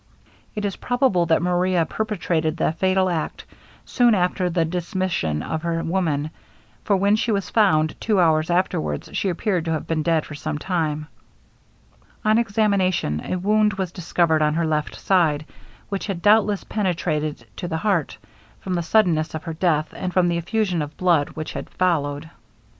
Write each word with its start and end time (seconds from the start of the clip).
It 0.55 0.65
is 0.65 0.77
probable 0.77 1.27
that 1.27 1.43
Maria 1.43 1.85
perpetrated 1.85 2.57
the 2.57 2.71
fatal 2.71 3.07
act 3.07 3.45
soon 3.85 4.15
after 4.15 4.49
the 4.49 4.65
dismission 4.65 5.43
of 5.43 5.61
her 5.61 5.83
woman; 5.83 6.31
for 6.83 6.95
when 6.95 7.15
she 7.15 7.31
was 7.31 7.51
found, 7.51 7.93
two 8.01 8.19
hours 8.19 8.49
afterwards, 8.49 9.11
she 9.13 9.29
appeared 9.29 9.63
to 9.65 9.71
have 9.73 9.85
been 9.85 10.01
dead 10.01 10.25
for 10.25 10.33
some 10.33 10.57
time. 10.57 11.05
On 12.25 12.39
examination 12.39 13.21
a 13.23 13.37
wound 13.37 13.73
was 13.73 13.91
discovered 13.91 14.41
on 14.41 14.55
her 14.55 14.65
left 14.65 14.95
side, 14.95 15.45
which 15.89 16.07
had 16.07 16.23
doubtless 16.23 16.63
penetrated 16.63 17.45
to 17.57 17.67
the 17.67 17.77
heart, 17.77 18.17
from 18.59 18.73
the 18.73 18.81
suddenness 18.81 19.35
of 19.35 19.43
her 19.43 19.53
death, 19.53 19.93
and 19.95 20.11
from 20.11 20.29
the 20.29 20.37
effusion 20.37 20.81
of 20.81 20.97
blood 20.97 21.29
which 21.35 21.53
had 21.53 21.69
followed. 21.69 22.27